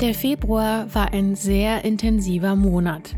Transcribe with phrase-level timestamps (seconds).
[0.00, 3.14] Der Februar war ein sehr intensiver Monat.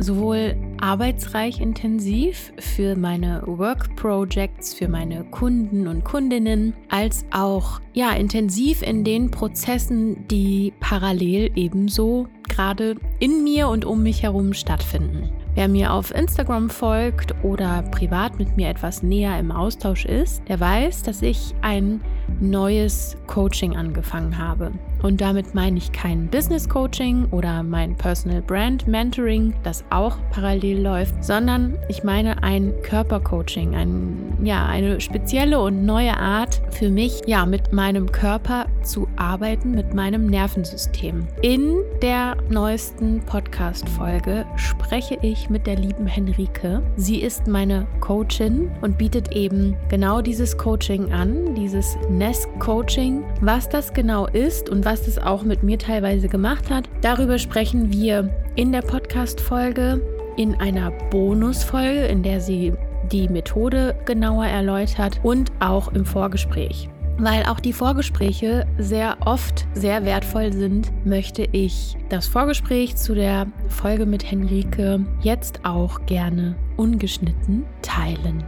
[0.00, 8.10] Sowohl arbeitsreich intensiv für meine Work Projects, für meine Kunden und Kundinnen, als auch ja
[8.10, 15.30] intensiv in den Prozessen, die parallel ebenso gerade in mir und um mich herum stattfinden.
[15.54, 20.58] Wer mir auf Instagram folgt oder privat mit mir etwas näher im Austausch ist, der
[20.58, 22.00] weiß, dass ich ein
[22.40, 24.72] neues Coaching angefangen habe.
[25.02, 30.80] Und damit meine ich kein Business Coaching oder mein Personal Brand Mentoring, das auch parallel
[30.82, 37.22] läuft, sondern ich meine ein Körpercoaching, ein, ja, eine spezielle und neue Art für mich,
[37.26, 41.26] ja, mit meinem Körper zu arbeiten, mit meinem Nervensystem.
[41.42, 46.82] In der neuesten Podcast-Folge spreche ich mit der lieben Henrike.
[46.96, 53.24] Sie ist meine Coachin und bietet eben genau dieses Coaching an, dieses Nest Coaching.
[53.40, 57.92] Was das genau ist und was es auch mit mir teilweise gemacht hat, darüber sprechen
[57.92, 60.00] wir in der Podcast-Folge,
[60.36, 62.72] in einer Bonusfolge, in der sie
[63.10, 66.88] die Methode genauer erläutert und auch im Vorgespräch.
[67.18, 73.48] Weil auch die Vorgespräche sehr oft sehr wertvoll sind, möchte ich das Vorgespräch zu der
[73.68, 78.44] Folge mit Henrike jetzt auch gerne ungeschnitten teilen.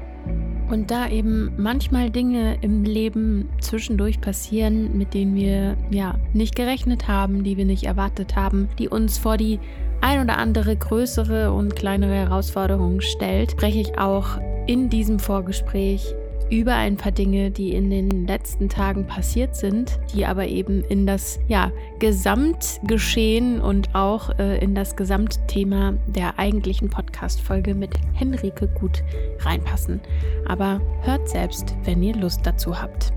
[0.71, 7.09] Und da eben manchmal Dinge im Leben zwischendurch passieren, mit denen wir ja nicht gerechnet
[7.09, 9.61] haben, die wir nicht erwartet haben, die uns vor die
[10.01, 16.15] ein oder andere größere und kleinere Herausforderung stellt, spreche ich auch in diesem Vorgespräch
[16.51, 21.07] über ein paar Dinge, die in den letzten Tagen passiert sind, die aber eben in
[21.07, 29.03] das ja, Gesamtgeschehen und auch äh, in das Gesamtthema der eigentlichen Podcast-Folge mit Henrike gut
[29.41, 30.01] reinpassen.
[30.47, 33.13] Aber hört selbst, wenn ihr Lust dazu habt.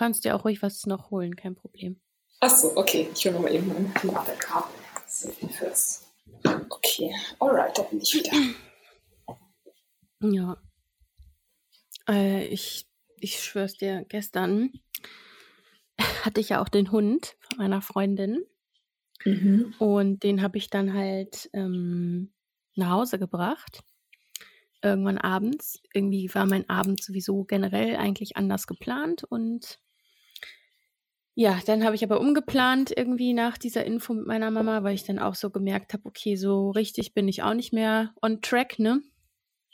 [0.00, 2.00] Kannst dir auch ruhig was noch holen, kein Problem.
[2.40, 3.10] Achso, okay.
[3.14, 4.72] Ich hole nochmal eben mein Ladekabel.
[5.58, 6.06] First.
[6.70, 8.32] Okay, alright, da bin ich wieder.
[10.22, 10.56] Ja.
[12.08, 12.86] Äh, ich,
[13.18, 14.72] ich schwör's dir, gestern
[16.24, 18.42] hatte ich ja auch den Hund von meiner Freundin.
[19.26, 19.74] Mhm.
[19.78, 22.32] Und den habe ich dann halt ähm,
[22.74, 23.82] nach Hause gebracht
[24.82, 25.82] irgendwann abends.
[25.92, 29.78] Irgendwie war mein Abend sowieso generell eigentlich anders geplant und
[31.40, 35.04] ja, dann habe ich aber umgeplant irgendwie nach dieser Info mit meiner Mama, weil ich
[35.04, 38.78] dann auch so gemerkt habe, okay, so richtig bin ich auch nicht mehr on track,
[38.78, 39.00] ne?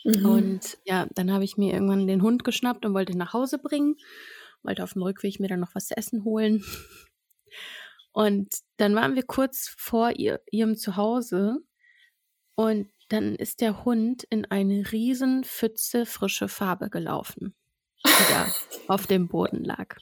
[0.05, 0.27] Mhm.
[0.27, 3.97] Und ja, dann habe ich mir irgendwann den Hund geschnappt und wollte nach Hause bringen,
[4.63, 6.65] wollte auf dem Rückweg mir dann noch was zu essen holen.
[8.13, 11.57] Und dann waren wir kurz vor ihr, ihrem Zuhause
[12.55, 17.57] und dann ist der Hund in eine riesen Pfütze frische Farbe gelaufen,
[18.07, 18.47] die da
[18.87, 19.97] auf dem Boden lag.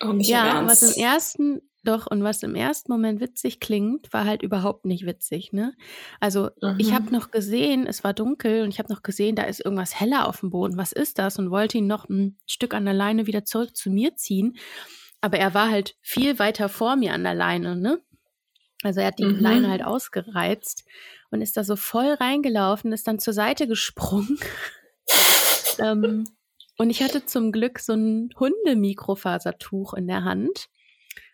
[0.00, 4.24] Oh, nicht ja, was im ersten, doch, und was im ersten Moment witzig klingt, war
[4.24, 5.74] halt überhaupt nicht witzig, ne?
[6.20, 6.76] Also, mhm.
[6.78, 9.98] ich habe noch gesehen, es war dunkel und ich habe noch gesehen, da ist irgendwas
[9.98, 10.76] heller auf dem Boden.
[10.76, 11.38] Was ist das?
[11.38, 14.56] Und wollte ihn noch ein Stück an der Leine wieder zurück zu mir ziehen.
[15.20, 18.00] Aber er war halt viel weiter vor mir an der Leine, ne?
[18.82, 19.40] Also er hat die mhm.
[19.40, 20.84] Leine halt ausgereizt
[21.30, 24.38] und ist da so voll reingelaufen, ist dann zur Seite gesprungen.
[25.78, 26.24] ähm,
[26.78, 30.68] und ich hatte zum Glück so ein Hundemikrofasertuch in der Hand,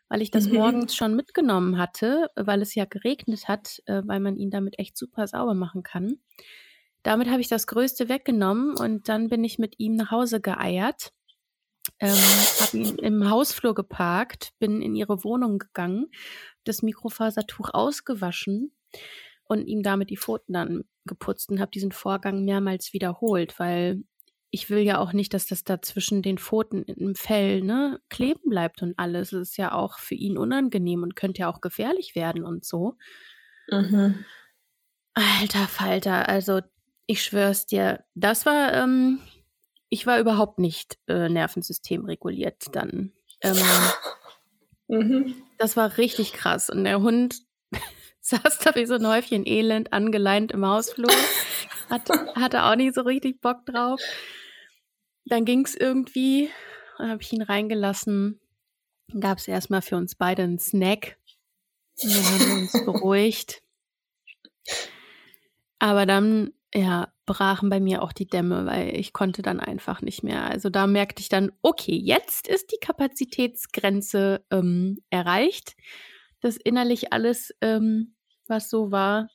[0.08, 0.54] weil ich das mhm.
[0.54, 4.96] morgens schon mitgenommen hatte, weil es ja geregnet hat, äh, weil man ihn damit echt
[4.96, 6.18] super sauber machen kann.
[7.02, 11.12] Damit habe ich das Größte weggenommen und dann bin ich mit ihm nach Hause geeiert.
[12.00, 12.16] Ähm,
[12.60, 16.06] habe ihn im Hausflur geparkt, bin in ihre Wohnung gegangen,
[16.64, 18.74] das Mikrofasertuch ausgewaschen
[19.44, 24.02] und ihm damit die Pfoten dann geputzt und habe diesen Vorgang mehrmals wiederholt, weil
[24.54, 28.50] ich will ja auch nicht, dass das da zwischen den Pfoten im Fell ne, kleben
[28.50, 29.32] bleibt und alles.
[29.32, 32.94] Es ist ja auch für ihn unangenehm und könnte ja auch gefährlich werden und so.
[33.68, 34.24] Mhm.
[35.14, 36.60] Alter Falter, also
[37.06, 39.18] ich schwör's dir, das war, ähm,
[39.88, 43.12] ich war überhaupt nicht äh, Nervensystem reguliert dann.
[43.40, 43.56] Ähm,
[44.86, 45.34] mhm.
[45.58, 46.70] Das war richtig krass.
[46.70, 47.42] Und der Hund
[48.20, 51.10] saß da wie so ein Häufchen Elend angeleint im Hausflur.
[51.90, 54.00] Hat, hatte auch nicht so richtig Bock drauf.
[55.26, 56.50] Dann ging es irgendwie,
[56.98, 58.40] dann habe ich ihn reingelassen.
[59.08, 61.18] Dann gab es erstmal für uns beide einen Snack.
[62.02, 63.62] Und dann haben wir uns beruhigt.
[65.78, 70.22] Aber dann, ja, brachen bei mir auch die Dämme, weil ich konnte dann einfach nicht
[70.22, 70.44] mehr.
[70.44, 75.74] Also da merkte ich dann, okay, jetzt ist die Kapazitätsgrenze ähm, erreicht
[76.44, 78.14] das innerlich alles, ähm,
[78.46, 79.30] was so war,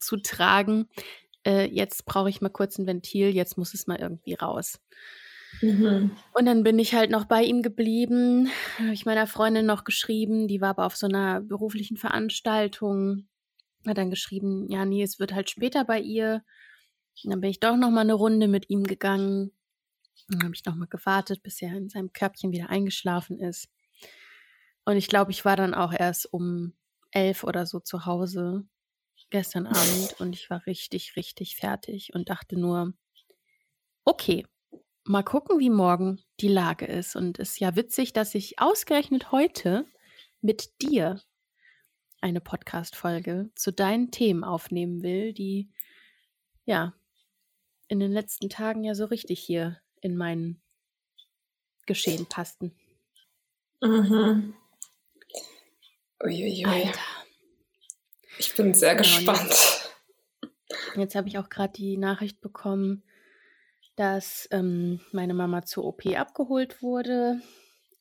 [0.00, 0.88] zu tragen.
[1.44, 4.80] Äh, jetzt brauche ich mal kurz ein Ventil, jetzt muss es mal irgendwie raus.
[5.60, 6.12] Mhm.
[6.32, 10.48] Und dann bin ich halt noch bei ihm geblieben, habe ich meiner Freundin noch geschrieben,
[10.48, 13.28] die war aber auf so einer beruflichen Veranstaltung,
[13.86, 16.42] hat dann geschrieben, ja, nee, es wird halt später bei ihr.
[17.24, 19.52] Und dann bin ich doch noch mal eine Runde mit ihm gegangen.
[20.28, 23.68] Dann habe ich noch mal gewartet, bis er in seinem Körbchen wieder eingeschlafen ist.
[24.84, 26.72] Und ich glaube, ich war dann auch erst um
[27.10, 28.64] elf oder so zu Hause
[29.32, 32.94] gestern Abend und ich war richtig, richtig fertig und dachte nur,
[34.04, 34.46] okay,
[35.04, 37.16] mal gucken, wie morgen die Lage ist.
[37.16, 39.86] Und es ist ja witzig, dass ich ausgerechnet heute
[40.40, 41.20] mit dir
[42.20, 45.70] eine Podcast-Folge zu deinen Themen aufnehmen will, die
[46.64, 46.94] ja
[47.88, 50.60] in den letzten Tagen ja so richtig hier in mein
[51.86, 52.72] Geschehen passten.
[53.80, 54.54] Mhm.
[56.22, 56.64] Uiuiui.
[56.64, 57.21] Alter.
[58.38, 59.48] Ich bin sehr genau, gespannt.
[59.48, 59.92] Jetzt,
[60.96, 63.02] jetzt habe ich auch gerade die Nachricht bekommen,
[63.96, 67.40] dass ähm, meine Mama zur OP abgeholt wurde.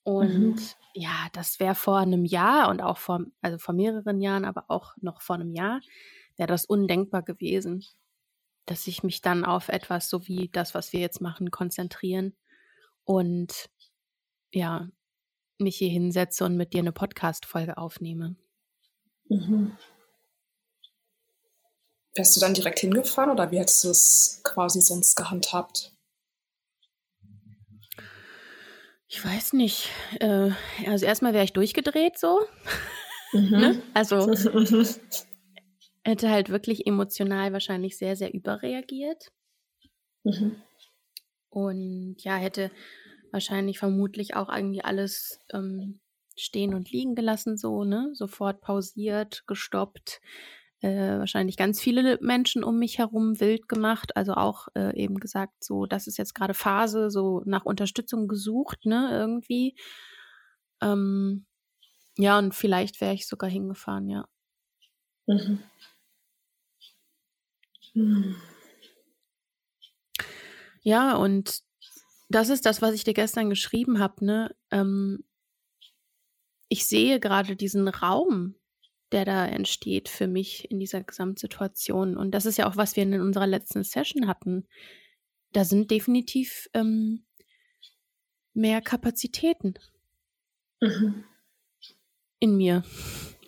[0.03, 0.59] Und mhm.
[0.93, 4.93] ja, das wäre vor einem Jahr und auch vor, also vor mehreren Jahren, aber auch
[5.01, 5.81] noch vor einem Jahr,
[6.37, 7.85] wäre das undenkbar gewesen,
[8.65, 12.35] dass ich mich dann auf etwas so wie das, was wir jetzt machen, konzentrieren
[13.03, 13.69] und
[14.53, 14.87] ja,
[15.59, 18.35] mich hier hinsetze und mit dir eine Podcast-Folge aufnehme.
[19.29, 19.77] Mhm.
[22.15, 25.95] Wärst du dann direkt hingefahren oder wie hättest du es quasi sonst gehandhabt?
[29.07, 29.89] Ich weiß nicht.
[30.19, 30.51] Äh,
[30.87, 32.39] also erstmal wäre ich durchgedreht so.
[33.33, 33.49] Mhm.
[33.51, 33.83] ne?
[33.93, 34.33] Also
[36.03, 39.31] hätte halt wirklich emotional wahrscheinlich sehr, sehr überreagiert.
[40.23, 40.61] Mhm.
[41.49, 42.71] Und ja, hätte
[43.31, 45.99] wahrscheinlich vermutlich auch irgendwie alles ähm,
[46.37, 48.09] stehen und liegen gelassen, so, ne?
[48.13, 50.21] Sofort pausiert, gestoppt,
[50.81, 54.15] äh, wahrscheinlich ganz viele Menschen um mich herum wild gemacht.
[54.17, 58.85] Also auch äh, eben gesagt, so, das ist jetzt gerade Phase, so nach Unterstützung gesucht,
[58.85, 59.75] ne, irgendwie.
[60.81, 61.45] Ähm,
[62.17, 64.25] ja, und vielleicht wäre ich sogar hingefahren, ja.
[65.27, 65.59] Mhm.
[67.93, 68.35] Hm.
[70.83, 71.61] Ja, und
[72.29, 74.55] das ist das, was ich dir gestern geschrieben habe, ne?
[74.71, 75.23] Ähm,
[76.69, 78.55] ich sehe gerade diesen Raum,
[79.11, 82.17] der da entsteht für mich in dieser Gesamtsituation.
[82.17, 84.67] Und das ist ja auch, was wir in unserer letzten Session hatten.
[85.51, 87.25] Da sind definitiv ähm,
[88.53, 89.73] mehr Kapazitäten
[90.79, 91.23] mhm.
[92.39, 92.83] in mir,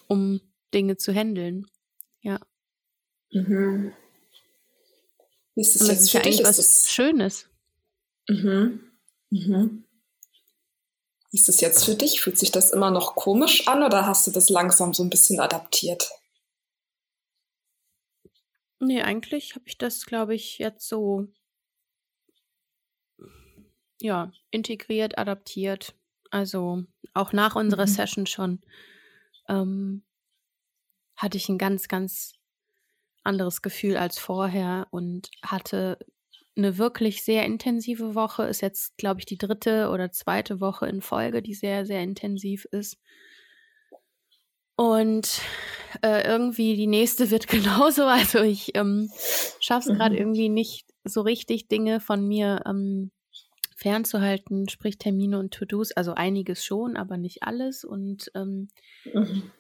[0.08, 0.42] um
[0.74, 1.66] Dinge zu handeln.
[2.22, 2.40] Ja.
[3.32, 3.94] Mhm.
[5.56, 6.92] Wie ist das, Und das ist ja eigentlich was.
[6.92, 7.50] Schönes.
[8.28, 8.92] Mhm.
[9.30, 9.86] Mhm.
[11.34, 12.22] Wie ist das jetzt für dich?
[12.22, 15.40] Fühlt sich das immer noch komisch an oder hast du das langsam so ein bisschen
[15.40, 16.12] adaptiert?
[18.80, 21.28] Nee, eigentlich habe ich das, glaube ich, jetzt so
[24.00, 25.96] ja, integriert, adaptiert.
[26.30, 26.84] Also
[27.16, 27.92] auch nach unserer mhm.
[27.92, 28.62] Session schon
[29.50, 30.04] ähm,
[31.16, 32.34] hatte ich ein ganz, ganz
[33.24, 35.98] anderes Gefühl als vorher und hatte
[36.56, 38.44] eine wirklich sehr intensive Woche.
[38.44, 42.66] Ist jetzt, glaube ich, die dritte oder zweite Woche in Folge, die sehr, sehr intensiv
[42.66, 42.98] ist.
[44.76, 45.42] Und
[46.02, 48.06] äh, irgendwie die nächste wird genauso.
[48.06, 49.10] Also ich ähm,
[49.60, 50.22] schaffe es gerade mhm.
[50.22, 53.12] irgendwie nicht so richtig, Dinge von mir ähm,
[53.76, 55.92] fernzuhalten, sprich Termine und To-Dos.
[55.92, 57.84] Also einiges schon, aber nicht alles.
[57.84, 58.70] Und ähm,
[59.12, 59.52] mhm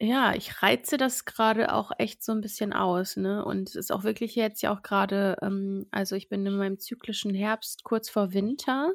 [0.00, 3.44] ja, ich reize das gerade auch echt so ein bisschen aus, ne?
[3.44, 6.78] Und es ist auch wirklich jetzt ja auch gerade, ähm, also ich bin in meinem
[6.78, 8.92] zyklischen Herbst kurz vor Winter.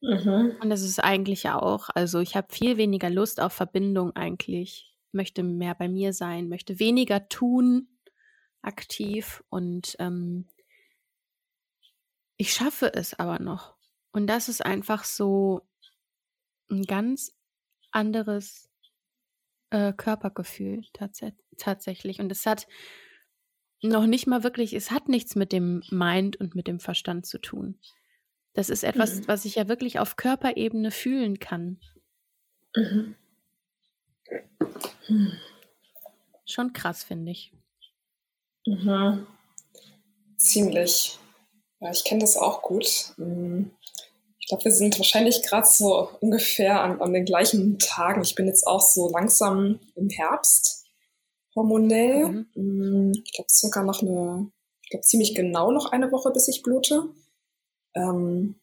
[0.00, 0.56] Mhm.
[0.60, 4.96] Und das ist eigentlich ja auch, also ich habe viel weniger Lust auf Verbindung eigentlich,
[5.12, 7.88] möchte mehr bei mir sein, möchte weniger tun,
[8.62, 10.48] aktiv und ähm,
[12.38, 13.76] ich schaffe es aber noch.
[14.12, 15.68] Und das ist einfach so
[16.70, 17.36] ein ganz
[17.92, 18.71] anderes
[19.72, 21.22] äh, Körpergefühl tats
[21.56, 22.20] tatsächlich.
[22.20, 22.66] Und es hat
[23.80, 27.38] noch nicht mal wirklich, es hat nichts mit dem Mind und mit dem Verstand zu
[27.38, 27.78] tun.
[28.52, 29.28] Das ist etwas, mhm.
[29.28, 31.80] was ich ja wirklich auf Körperebene fühlen kann.
[32.76, 33.16] Mhm.
[35.08, 35.32] Mhm.
[36.44, 37.52] Schon krass, finde ich.
[38.66, 39.26] Mhm.
[40.36, 41.18] Ziemlich.
[41.80, 43.14] Ja, ich kenne das auch gut.
[43.16, 43.70] Mhm.
[44.52, 48.20] Ich glaube, wir sind wahrscheinlich gerade so ungefähr an, an, den gleichen Tagen.
[48.20, 50.84] Ich bin jetzt auch so langsam im Herbst
[51.54, 52.26] hormonell.
[52.26, 52.46] Mhm.
[52.56, 56.62] Mm, ich glaube, circa noch eine, ich glaube, ziemlich genau noch eine Woche, bis ich
[56.62, 57.08] blute.
[57.94, 58.56] Ähm,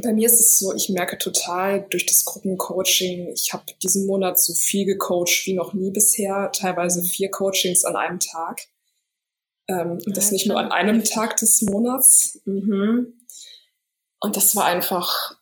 [0.00, 4.38] Bei mir ist es so, ich merke total durch das Gruppencoaching, ich habe diesen Monat
[4.38, 8.60] so viel gecoacht wie noch nie bisher, teilweise vier Coachings an einem Tag.
[9.66, 12.40] Ähm, und das nicht nur an einem Tag des Monats.
[12.44, 13.14] Mhm.
[14.26, 15.36] Und das war einfach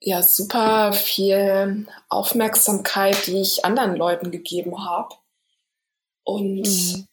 [0.00, 5.14] ja super viel Aufmerksamkeit, die ich anderen Leuten gegeben habe.
[6.24, 7.06] Und mhm.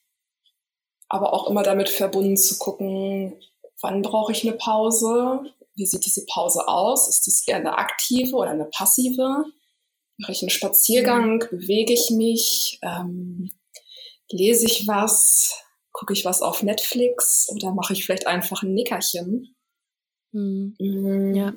[1.10, 3.40] aber auch immer damit verbunden zu gucken,
[3.80, 5.54] wann brauche ich eine Pause?
[5.76, 7.08] Wie sieht diese Pause aus?
[7.08, 9.46] Ist das eher eine aktive oder eine passive?
[10.18, 11.36] Mache ich einen Spaziergang?
[11.36, 11.48] Mhm.
[11.52, 12.80] Bewege ich mich?
[12.82, 13.52] Ähm,
[14.32, 15.62] lese ich was?
[15.92, 17.50] Gucke ich was auf Netflix?
[17.54, 19.56] Oder mache ich vielleicht einfach ein Nickerchen?
[20.34, 20.76] Mhm.
[20.80, 21.36] Mhm.
[21.36, 21.54] Ja.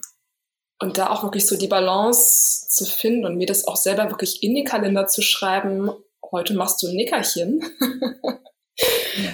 [0.78, 4.42] Und da auch wirklich so die Balance zu finden und mir das auch selber wirklich
[4.42, 5.90] in den Kalender zu schreiben,
[6.30, 7.64] heute machst du ein Nickerchen.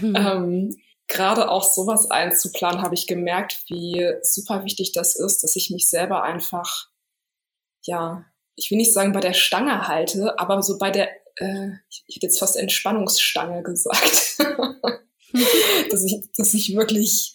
[0.01, 0.15] mhm.
[0.17, 0.77] ähm,
[1.09, 5.91] Gerade auch sowas einzuplanen, habe ich gemerkt, wie super wichtig das ist, dass ich mich
[5.91, 6.89] selber einfach,
[7.83, 12.17] ja, ich will nicht sagen bei der Stange halte, aber so bei der, äh, ich
[12.17, 14.39] hätte jetzt fast Entspannungsstange gesagt,
[15.91, 17.35] dass, ich, dass ich wirklich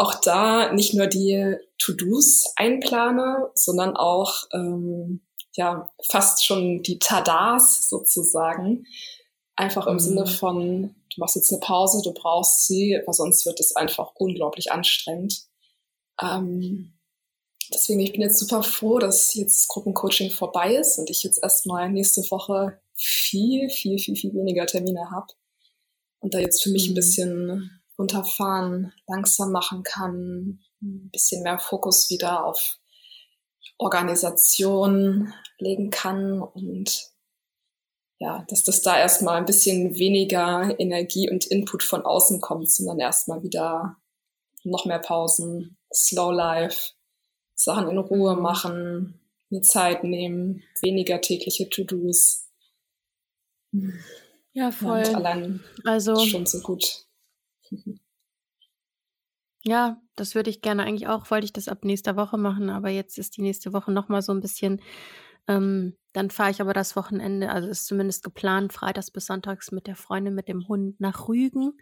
[0.00, 5.20] auch da nicht nur die To-Dos einplane, sondern auch ähm,
[5.54, 8.86] ja fast schon die Tadas sozusagen.
[9.56, 10.00] Einfach im mhm.
[10.00, 14.12] Sinne von, du machst jetzt eine Pause, du brauchst sie, weil sonst wird es einfach
[14.14, 15.42] unglaublich anstrengend.
[16.22, 16.94] Ähm,
[17.70, 21.90] deswegen, ich bin jetzt super froh, dass jetzt Gruppencoaching vorbei ist und ich jetzt erstmal
[21.90, 25.26] nächste Woche viel, viel, viel, viel weniger Termine habe
[26.20, 26.96] und da jetzt für mich ein mhm.
[26.96, 32.78] bisschen runterfahren, langsam machen kann, ein bisschen mehr Fokus wieder auf
[33.76, 37.10] Organisation legen kann und
[38.18, 42.98] ja, dass das da erstmal ein bisschen weniger Energie und Input von außen kommt, sondern
[42.98, 43.96] erstmal wieder
[44.64, 46.92] noch mehr Pausen, Slow Life,
[47.54, 52.46] Sachen in Ruhe machen, mir Zeit nehmen, weniger tägliche To-Dos.
[54.52, 55.00] Ja, voll.
[55.00, 57.06] Und allein also schon so gut.
[59.62, 62.88] Ja, das würde ich gerne eigentlich auch, wollte ich das ab nächster Woche machen, aber
[62.88, 64.80] jetzt ist die nächste Woche nochmal so ein bisschen,
[65.48, 69.86] ähm, dann fahre ich aber das Wochenende, also ist zumindest geplant, freitags bis sonntags mit
[69.86, 71.74] der Freundin, mit dem Hund nach Rügen.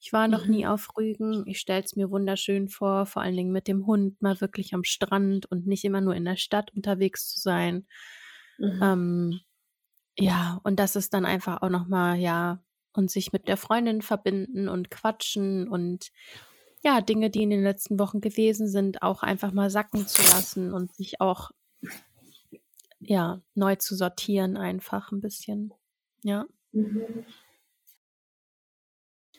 [0.00, 0.50] Ich war noch mhm.
[0.50, 1.46] nie auf Rügen.
[1.46, 4.82] Ich stelle es mir wunderschön vor, vor allen Dingen mit dem Hund mal wirklich am
[4.82, 7.86] Strand und nicht immer nur in der Stadt unterwegs zu sein.
[8.58, 8.80] Mhm.
[8.82, 9.40] Ähm,
[10.18, 14.68] ja, und das ist dann einfach auch nochmal, ja, und sich mit der Freundin verbinden
[14.68, 16.10] und quatschen und
[16.82, 20.72] ja, Dinge, die in den letzten Wochen gewesen sind, auch einfach mal sacken zu lassen
[20.72, 21.50] und sich auch
[23.00, 25.72] ja, neu zu sortieren einfach ein bisschen.
[26.22, 26.46] Ja.
[26.72, 27.24] Mhm.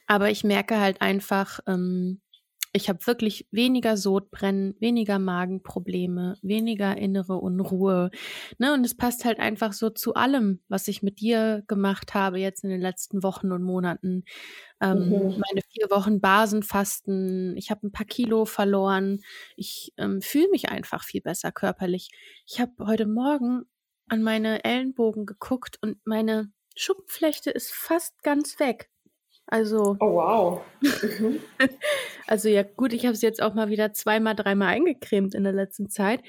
[0.08, 2.22] Aber ich merke halt einfach, ähm,
[2.74, 8.12] ich habe wirklich weniger Sodbrennen, weniger Magenprobleme, weniger innere Unruhe.
[8.60, 8.74] Ne?
[8.74, 12.64] Und es passt halt einfach so zu allem, was ich mit dir gemacht habe jetzt
[12.64, 14.24] in den letzten Wochen und Monaten.
[14.80, 15.22] Ähm, mhm.
[15.32, 19.20] Meine vier Wochen Basenfasten, ich habe ein paar Kilo verloren.
[19.58, 22.10] Ich ähm, fühle mich einfach viel besser körperlich.
[22.46, 23.64] Ich habe heute Morgen
[24.08, 28.91] an meine Ellenbogen geguckt und meine Schuppenflechte ist fast ganz weg.
[29.52, 29.98] Also.
[30.00, 30.62] Oh wow.
[30.82, 31.42] Mhm.
[32.28, 35.52] also ja, gut, ich habe es jetzt auch mal wieder zweimal, dreimal eingecremt in der
[35.52, 36.24] letzten Zeit,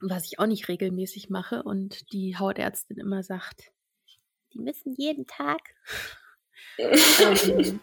[0.00, 3.70] was ich auch nicht regelmäßig mache und die Hautärztin immer sagt,
[4.52, 5.60] die müssen jeden Tag.
[6.78, 7.80] ähm,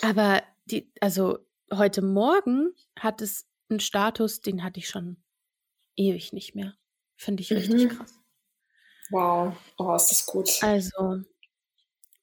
[0.00, 1.38] aber die, also
[1.70, 5.18] heute Morgen hat es einen Status, den hatte ich schon
[5.96, 6.74] ewig nicht mehr.
[7.16, 7.88] Finde ich richtig mhm.
[7.90, 8.18] krass.
[9.10, 10.50] Wow, oh, ist das gut.
[10.62, 11.22] Also,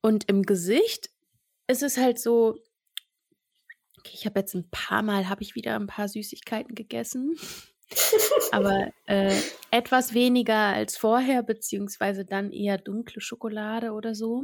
[0.03, 1.09] und im Gesicht
[1.67, 2.57] ist es halt so,
[3.97, 7.37] okay, ich habe jetzt ein paar Mal, habe ich wieder ein paar Süßigkeiten gegessen.
[8.51, 9.33] aber äh,
[9.71, 14.43] etwas weniger als vorher, beziehungsweise dann eher dunkle Schokolade oder so.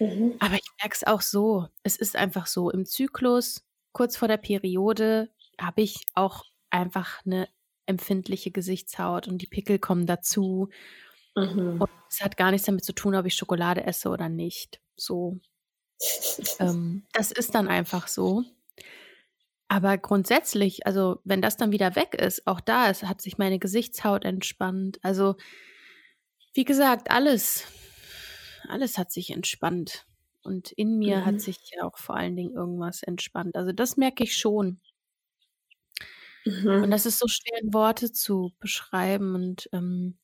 [0.00, 0.34] Mhm.
[0.40, 1.68] Aber ich merke es auch so.
[1.84, 5.30] Es ist einfach so, im Zyklus, kurz vor der Periode,
[5.60, 7.48] habe ich auch einfach eine
[7.86, 10.68] empfindliche Gesichtshaut und die Pickel kommen dazu.
[11.40, 11.80] Mhm.
[11.80, 14.80] Und es hat gar nichts damit zu tun, ob ich Schokolade esse oder nicht.
[14.96, 15.38] So.
[16.58, 18.44] ähm, das ist dann einfach so.
[19.68, 23.60] Aber grundsätzlich, also wenn das dann wieder weg ist, auch da ist, hat sich meine
[23.60, 24.98] Gesichtshaut entspannt.
[25.02, 25.36] Also,
[26.54, 27.64] wie gesagt, alles,
[28.68, 30.06] alles hat sich entspannt.
[30.42, 31.24] Und in mir mhm.
[31.26, 33.56] hat sich ja auch vor allen Dingen irgendwas entspannt.
[33.56, 34.80] Also das merke ich schon.
[36.44, 36.84] Mhm.
[36.84, 39.34] Und das ist so schwer in Worte zu beschreiben.
[39.34, 40.18] Und ähm,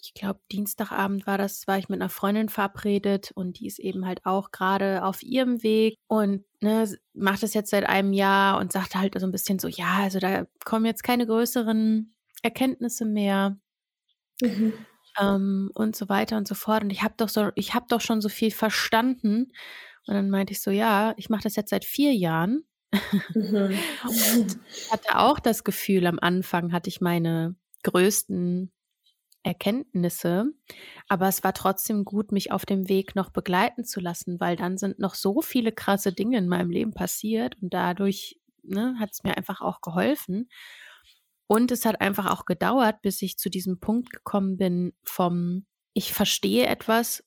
[0.00, 4.06] ich glaube, Dienstagabend war das, war ich mit einer Freundin verabredet und die ist eben
[4.06, 8.72] halt auch gerade auf ihrem Weg und ne, macht das jetzt seit einem Jahr und
[8.72, 13.58] sagt halt so ein bisschen so, ja, also da kommen jetzt keine größeren Erkenntnisse mehr.
[14.40, 14.72] Mhm.
[15.20, 16.84] Ähm, und so weiter und so fort.
[16.84, 19.52] Und ich habe doch so, ich habe doch schon so viel verstanden.
[20.06, 22.64] Und dann meinte ich so, ja, ich mache das jetzt seit vier Jahren.
[23.34, 23.76] Mhm.
[24.04, 24.58] und
[24.90, 28.72] hatte auch das Gefühl, am Anfang hatte ich meine größten
[29.42, 30.46] Erkenntnisse,
[31.08, 34.76] aber es war trotzdem gut, mich auf dem Weg noch begleiten zu lassen, weil dann
[34.78, 39.24] sind noch so viele krasse Dinge in meinem Leben passiert und dadurch ne, hat es
[39.24, 40.48] mir einfach auch geholfen.
[41.46, 45.64] Und es hat einfach auch gedauert, bis ich zu diesem Punkt gekommen bin vom
[45.94, 47.24] ich verstehe etwas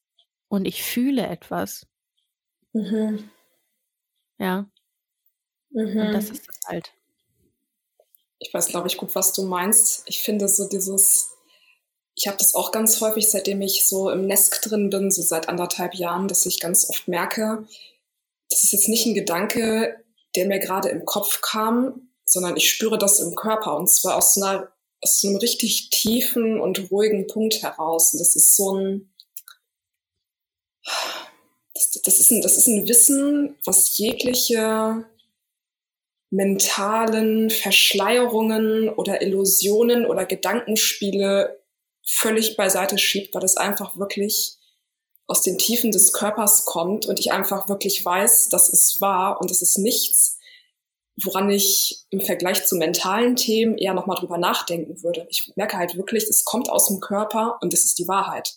[0.47, 1.87] und ich fühle etwas.
[2.73, 3.29] Mhm.
[4.37, 4.69] Ja.
[5.71, 5.97] Mhm.
[5.99, 6.93] Und das ist es halt.
[8.39, 10.03] Ich weiß, glaube ich, gut, was du meinst.
[10.07, 11.35] Ich finde so dieses,
[12.21, 15.49] ich habe das auch ganz häufig, seitdem ich so im Nest drin bin, so seit
[15.49, 17.65] anderthalb Jahren, dass ich ganz oft merke,
[18.51, 19.95] das ist jetzt nicht ein Gedanke,
[20.35, 24.37] der mir gerade im Kopf kam, sondern ich spüre das im Körper und zwar aus,
[24.37, 28.13] einer, aus einem richtig tiefen und ruhigen Punkt heraus.
[28.13, 29.11] Und das ist so ein,
[31.73, 35.05] das, das, ist ein, das ist ein Wissen, was jegliche
[36.29, 41.60] mentalen Verschleierungen oder Illusionen oder Gedankenspiele
[42.05, 44.57] völlig beiseite schiebt, weil es einfach wirklich
[45.27, 49.49] aus den Tiefen des Körpers kommt und ich einfach wirklich weiß, dass es wahr und
[49.49, 50.37] es ist nichts,
[51.23, 55.27] woran ich im Vergleich zu mentalen Themen eher nochmal drüber nachdenken würde.
[55.29, 58.55] Ich merke halt wirklich, es kommt aus dem Körper und es ist die Wahrheit.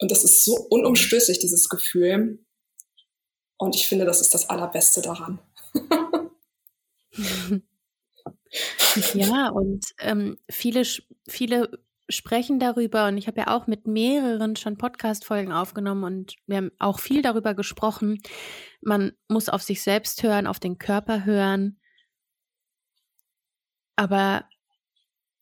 [0.00, 2.44] Und das ist so unumstößlich, dieses Gefühl.
[3.58, 5.38] Und ich finde, das ist das Allerbeste daran.
[9.14, 10.82] ja, und ähm, viele,
[11.28, 11.70] viele
[12.10, 16.70] sprechen darüber und ich habe ja auch mit mehreren schon Podcast-Folgen aufgenommen und wir haben
[16.78, 18.20] auch viel darüber gesprochen.
[18.80, 21.80] Man muss auf sich selbst hören, auf den Körper hören.
[23.96, 24.44] Aber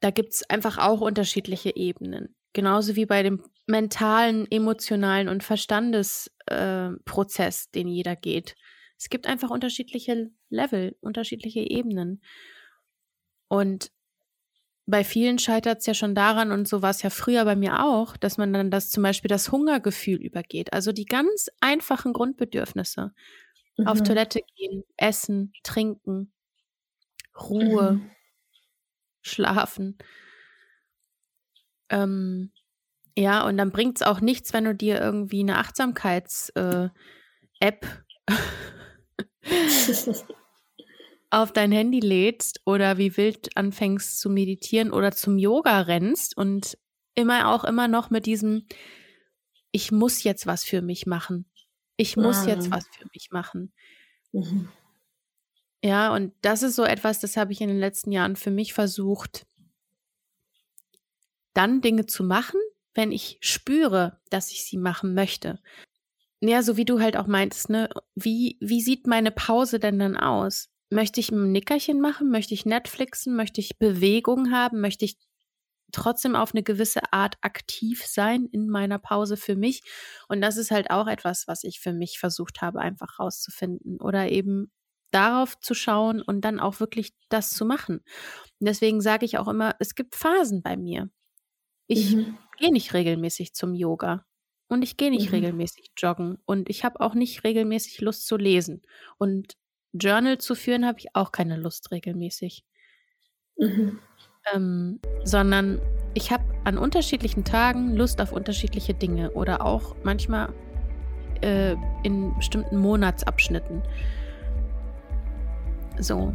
[0.01, 2.37] da gibt es einfach auch unterschiedliche Ebenen.
[2.53, 8.57] Genauso wie bei dem mentalen, emotionalen und Verstandesprozess, äh, den jeder geht.
[8.99, 12.23] Es gibt einfach unterschiedliche Level, unterschiedliche Ebenen.
[13.49, 13.91] Und
[14.89, 17.85] bei vielen scheitert es ja schon daran, und so war es ja früher bei mir
[17.85, 20.73] auch, dass man dann das zum Beispiel das Hungergefühl übergeht.
[20.73, 23.13] Also die ganz einfachen Grundbedürfnisse.
[23.77, 23.87] Mhm.
[23.87, 26.33] Auf Toilette gehen, essen, trinken,
[27.39, 28.11] Ruhe, mhm.
[29.21, 29.99] schlafen.
[31.91, 32.51] Ähm,
[33.15, 36.93] ja, und dann bringt es auch nichts, wenn du dir irgendwie eine Achtsamkeits-App
[37.61, 37.89] äh,
[41.31, 46.79] auf dein Handy lädst oder wie wild anfängst zu meditieren oder zum Yoga rennst und
[47.15, 48.67] immer auch immer noch mit diesem,
[49.73, 51.51] ich muss jetzt was für mich machen.
[51.97, 52.47] Ich muss ah.
[52.47, 53.73] jetzt was für mich machen.
[54.33, 54.69] Mhm.
[55.83, 58.73] Ja, und das ist so etwas, das habe ich in den letzten Jahren für mich
[58.73, 59.47] versucht,
[61.55, 62.61] dann Dinge zu machen,
[62.95, 65.61] wenn ich spüre, dass ich sie machen möchte.
[66.41, 67.89] Ja, so wie du halt auch meintest, ne?
[68.15, 70.71] Wie, wie sieht meine Pause denn dann aus?
[70.91, 72.31] Möchte ich ein Nickerchen machen?
[72.31, 73.37] Möchte ich Netflixen?
[73.37, 74.81] Möchte ich Bewegung haben?
[74.81, 75.17] Möchte ich
[75.93, 79.83] trotzdem auf eine gewisse Art aktiv sein in meiner Pause für mich?
[80.29, 84.31] Und das ist halt auch etwas, was ich für mich versucht habe, einfach rauszufinden oder
[84.31, 84.71] eben
[85.11, 87.99] darauf zu schauen und dann auch wirklich das zu machen.
[87.99, 91.11] Und deswegen sage ich auch immer, es gibt Phasen bei mir.
[91.87, 92.37] Ich mhm.
[92.59, 94.27] gehe nicht regelmäßig zum Yoga
[94.69, 95.37] und ich gehe nicht mhm.
[95.37, 98.83] regelmäßig joggen und ich habe auch nicht regelmäßig Lust zu lesen.
[99.17, 99.55] Und
[99.93, 102.65] Journal zu führen, habe ich auch keine Lust regelmäßig.
[103.57, 103.99] Mhm.
[104.55, 105.81] Ähm, sondern
[106.15, 110.53] ich habe an unterschiedlichen Tagen Lust auf unterschiedliche Dinge oder auch manchmal
[111.43, 113.83] äh, in bestimmten Monatsabschnitten.
[115.99, 116.33] So.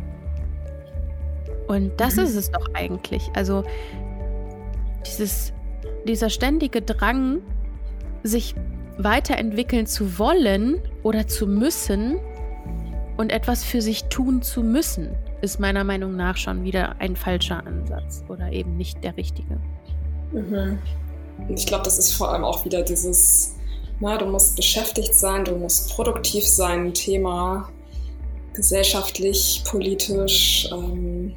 [1.67, 2.23] Und das mhm.
[2.23, 3.29] ist es doch eigentlich.
[3.35, 3.63] Also
[5.05, 5.53] dieses,
[6.07, 7.41] dieser ständige Drang,
[8.23, 8.55] sich
[8.97, 12.19] weiterentwickeln zu wollen oder zu müssen,
[13.17, 17.65] und etwas für sich tun zu müssen, ist meiner Meinung nach schon wieder ein falscher
[17.65, 19.59] Ansatz oder eben nicht der richtige.
[20.31, 20.79] Mhm.
[21.49, 23.55] Ich glaube, das ist vor allem auch wieder dieses,
[23.99, 27.69] na, du musst beschäftigt sein, du musst produktiv sein, Thema
[28.53, 31.35] gesellschaftlich, politisch, ähm,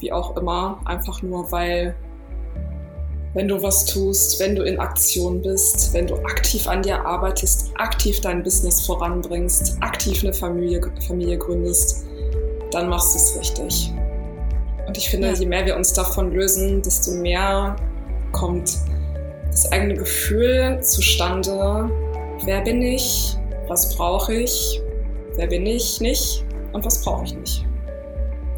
[0.00, 1.94] wie auch immer, einfach nur weil
[3.34, 7.70] wenn du was tust, wenn du in Aktion bist, wenn du aktiv an dir arbeitest,
[7.74, 12.04] aktiv dein Business voranbringst, aktiv eine Familie, Familie gründest,
[12.70, 13.92] dann machst du es richtig.
[14.86, 15.34] Und ich finde, ja.
[15.34, 17.74] je mehr wir uns davon lösen, desto mehr
[18.30, 18.78] kommt
[19.50, 21.90] das eigene Gefühl zustande,
[22.44, 24.80] wer bin ich, was brauche ich,
[25.34, 27.66] wer bin ich nicht und was brauche ich nicht.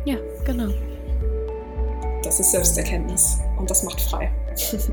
[0.05, 0.73] Ja, genau.
[2.23, 4.31] Das ist Selbsterkenntnis und das macht frei.
[4.57, 4.91] 气死